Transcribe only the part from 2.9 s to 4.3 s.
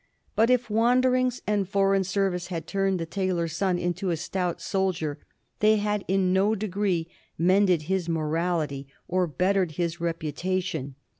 the tailor's son into a